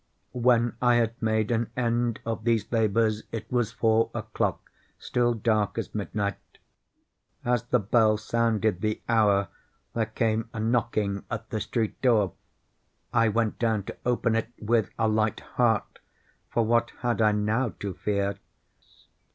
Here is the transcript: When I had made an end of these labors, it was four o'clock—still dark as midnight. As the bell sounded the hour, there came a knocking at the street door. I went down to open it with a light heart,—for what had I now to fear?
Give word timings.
When 0.33 0.75
I 0.81 0.95
had 0.95 1.21
made 1.21 1.51
an 1.51 1.69
end 1.77 2.21
of 2.25 2.43
these 2.43 2.71
labors, 2.71 3.21
it 3.31 3.45
was 3.51 3.71
four 3.71 4.09
o'clock—still 4.15 5.35
dark 5.35 5.77
as 5.77 5.93
midnight. 5.93 6.57
As 7.45 7.65
the 7.65 7.77
bell 7.77 8.17
sounded 8.17 8.81
the 8.81 8.99
hour, 9.07 9.49
there 9.93 10.07
came 10.07 10.49
a 10.55 10.59
knocking 10.59 11.23
at 11.29 11.51
the 11.51 11.61
street 11.61 12.01
door. 12.01 12.33
I 13.13 13.27
went 13.29 13.59
down 13.59 13.83
to 13.83 13.97
open 14.03 14.33
it 14.33 14.49
with 14.59 14.89
a 14.97 15.07
light 15.07 15.41
heart,—for 15.41 16.65
what 16.65 16.89
had 17.01 17.21
I 17.21 17.31
now 17.31 17.69
to 17.81 17.93
fear? 17.93 18.39